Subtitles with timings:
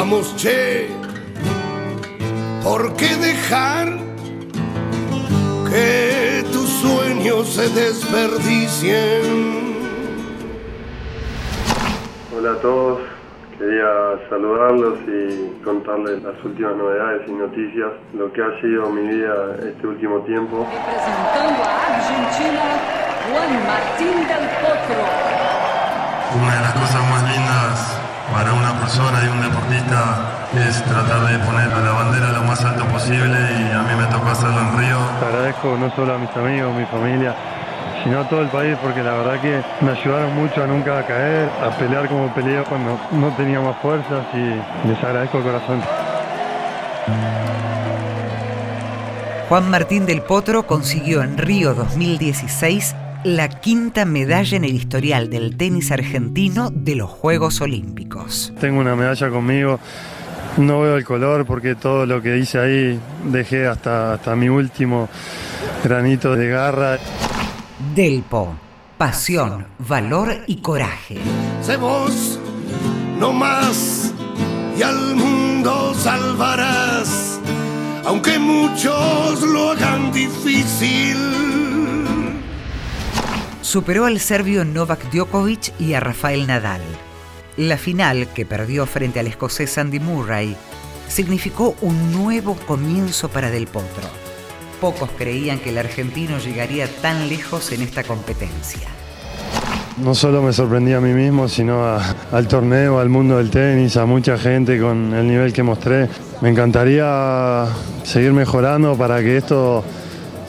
[0.00, 0.88] Vamos, che,
[2.64, 3.98] ¿por qué dejar
[5.68, 9.76] que tus sueños se desperdicien?
[12.34, 13.00] Hola a todos,
[13.58, 19.54] quería saludarlos y contarles las últimas novedades y noticias, lo que ha sido mi vida
[19.68, 20.64] este último tiempo.
[20.64, 22.80] Representando a Argentina,
[23.28, 25.04] Juan Martín del Potro.
[26.40, 27.99] Una de las cosas más lindas
[28.32, 32.84] para una persona y un deportista es tratar de poner la bandera lo más alto
[32.86, 34.98] posible y a mí me tocó hacerlo en Río.
[35.26, 37.34] Agradezco no solo a mis amigos, mi familia,
[38.02, 41.48] sino a todo el país porque la verdad que me ayudaron mucho a nunca caer,
[41.62, 45.82] a pelear como peleé cuando no tenía más fuerzas y les agradezco el corazón.
[49.48, 55.56] Juan Martín del Potro consiguió en Río 2016 la quinta medalla en el historial del
[55.56, 58.52] tenis argentino de los Juegos Olímpicos.
[58.60, 59.78] Tengo una medalla conmigo,
[60.56, 65.08] no veo el color porque todo lo que hice ahí dejé hasta, hasta mi último
[65.84, 66.98] granito de garra.
[67.94, 68.54] Delpo,
[68.96, 71.18] pasión, valor y coraje.
[71.62, 72.38] Sé vos,
[73.18, 74.14] no más,
[74.78, 77.38] y al mundo salvarás,
[78.04, 81.30] aunque muchos lo hagan difícil.
[83.70, 86.80] Superó al serbio Novak Djokovic y a Rafael Nadal.
[87.56, 90.56] La final, que perdió frente al escocés Andy Murray,
[91.06, 94.08] significó un nuevo comienzo para Del Potro.
[94.80, 98.88] Pocos creían que el argentino llegaría tan lejos en esta competencia.
[99.98, 101.96] No solo me sorprendí a mí mismo, sino
[102.32, 106.08] al torneo, al mundo del tenis, a mucha gente con el nivel que mostré.
[106.40, 107.66] Me encantaría
[108.02, 109.84] seguir mejorando para que esto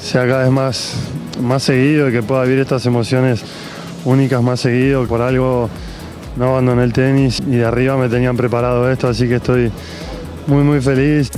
[0.00, 0.94] sea cada vez más,
[1.40, 3.42] más seguido y que pueda vivir estas emociones
[4.04, 5.06] únicas más seguido.
[5.06, 5.68] Por algo
[6.36, 9.70] no abandoné el tenis y de arriba me tenían preparado esto, así que estoy
[10.46, 11.30] muy muy feliz.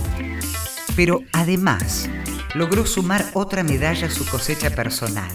[0.94, 2.08] Pero además,
[2.54, 5.30] logró sumar otra medalla a su cosecha personal,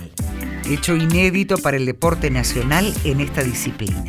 [0.70, 4.04] hecho inédito para el deporte nacional en esta disciplina.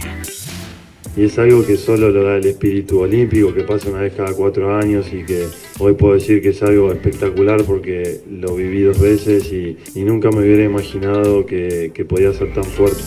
[1.17, 4.33] Y es algo que solo lo da el espíritu olímpico, que pasa una vez cada
[4.33, 5.47] cuatro años y que
[5.79, 10.31] hoy puedo decir que es algo espectacular porque lo viví dos veces y, y nunca
[10.31, 13.03] me hubiera imaginado que, que podía ser tan fuerte.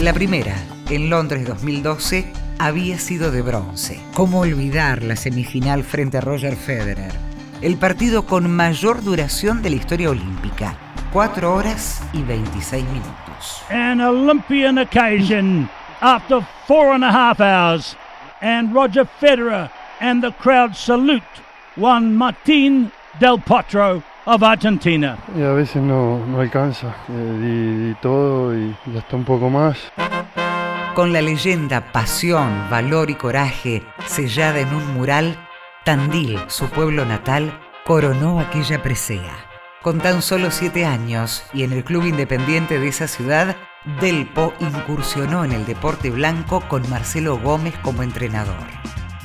[0.00, 0.56] La primera,
[0.88, 2.24] en Londres 2012,
[2.58, 4.00] había sido de bronce.
[4.14, 7.12] ¿Cómo olvidar la semifinal frente a Roger Federer?
[7.60, 10.78] El partido con mayor duración de la historia olímpica,
[11.12, 13.62] 4 horas y 26 minutos.
[13.70, 15.68] an Olympian occasion
[16.00, 17.96] after four and a half hours.
[18.42, 21.22] And Roger Federer and the crowd salute
[21.76, 25.18] Juan Martín del Potro of Argentina.
[25.36, 29.50] Y a veces no, no alcanza, Eh, di, di todo y, y hasta un poco
[29.50, 29.76] más.
[30.94, 35.36] Con la leyenda Pasión, Valor y Coraje sellada en un mural,
[35.84, 37.52] Tandil, su pueblo natal,
[37.84, 39.49] coronó aquella presea.
[39.82, 43.56] Con tan solo siete años y en el club independiente de esa ciudad,
[44.02, 48.66] Delpo incursionó en el deporte blanco con Marcelo Gómez como entrenador.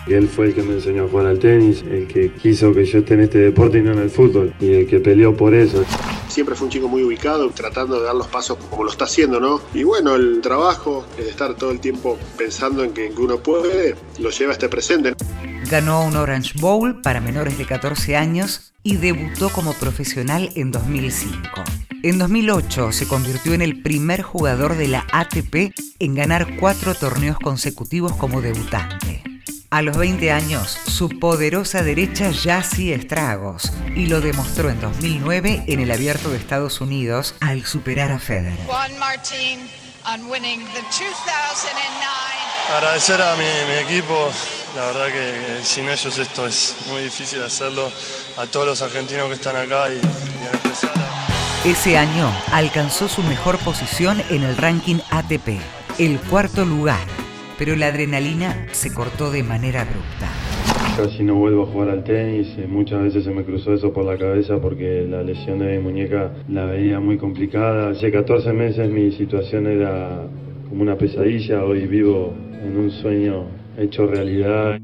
[0.07, 2.99] Él fue el que me enseñó a jugar al tenis, el que quiso que yo
[2.99, 5.83] esté en este deporte y no en el fútbol, y el que peleó por eso.
[6.29, 9.41] Siempre fue un chico muy ubicado, tratando de dar los pasos como lo está haciendo,
[9.41, 9.59] ¿no?
[9.73, 13.39] Y bueno, el trabajo, el estar todo el tiempo pensando en que, en que uno
[13.39, 15.15] puede, lo lleva a este presente.
[15.69, 21.63] Ganó un Orange Bowl para menores de 14 años y debutó como profesional en 2005.
[22.03, 27.39] En 2008 se convirtió en el primer jugador de la ATP en ganar cuatro torneos
[27.39, 29.23] consecutivos como debutante.
[29.71, 35.63] A los 20 años, su poderosa derecha ya hacía estragos y lo demostró en 2009
[35.67, 38.57] en el Abierto de Estados Unidos al superar a Federer.
[38.67, 39.59] Juan Martín
[40.05, 42.35] on winning the 2009
[42.71, 44.31] Agradecer a mi, mi equipo,
[44.75, 47.89] la verdad que sin ellos esto es muy difícil hacerlo,
[48.37, 51.69] a todos los argentinos que están acá y, y a...
[51.69, 55.59] Ese año alcanzó su mejor posición en el ranking ATP,
[55.97, 57.07] el cuarto lugar,
[57.57, 60.29] pero la adrenalina se cortó de manera abrupta.
[60.97, 64.05] Casi no vuelvo a jugar al tenis, eh, muchas veces se me cruzó eso por
[64.05, 67.91] la cabeza porque la lesión de mi muñeca la veía muy complicada.
[67.91, 70.21] Hace 14 meses mi situación era
[70.69, 74.79] como una pesadilla, hoy vivo en un sueño hecho realidad.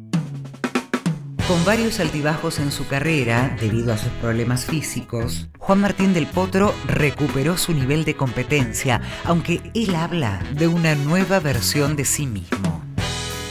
[1.48, 6.74] Con varios altibajos en su carrera, debido a sus problemas físicos, Juan Martín del Potro
[6.88, 12.82] recuperó su nivel de competencia, aunque él habla de una nueva versión de sí mismo.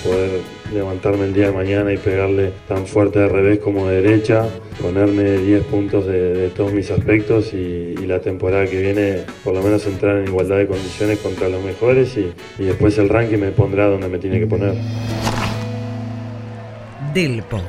[0.02, 0.40] Poder
[0.72, 4.44] levantarme el día de mañana y pegarle tan fuerte de revés como de derecha,
[4.81, 7.56] ponerme 10 puntos de, de todos mis aspectos y,
[7.99, 11.62] y la temporada que viene por lo menos entrar en igualdad de condiciones contra los
[11.62, 14.75] mejores y, y después el ranking me pondrá donde me tiene que poner.
[17.14, 17.61] Delpo.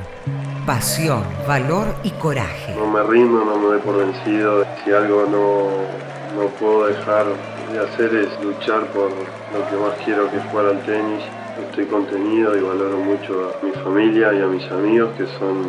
[0.66, 2.76] Pasión, valor y coraje.
[2.76, 4.64] No me rindo, no me doy por vencido.
[4.86, 7.26] Si algo no, no puedo dejar
[7.72, 11.24] de hacer es luchar por lo que más quiero que es jugar al tenis.
[11.70, 15.64] Estoy contenido y valoro mucho a mi familia y a mis amigos que son,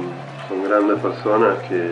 [0.48, 1.90] son grandes personas que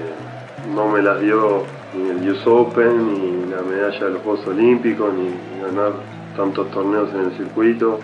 [0.74, 1.64] no me las dio
[1.94, 5.30] ni el US Open, ni la medalla de los Juegos Olímpicos, ni
[5.62, 5.92] ganar
[6.36, 7.98] tantos torneos en el circuito.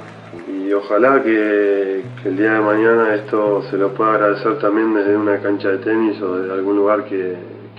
[0.49, 5.38] Y ojalá que, el día de mañana esto se lo pueda agradecer también desde una
[5.38, 7.37] cancha de tenis o de algún lugar que,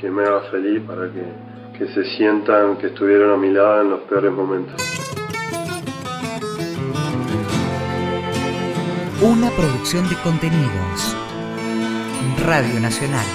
[0.10, 1.24] me haga feliz para que,
[1.78, 4.82] que se sientan que estuvieron a mi lado en los peores momentos.
[9.22, 11.16] Una producción de contenidos.
[12.46, 13.26] Radio Nacional.